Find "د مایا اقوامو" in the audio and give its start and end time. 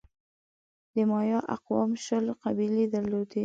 0.93-1.97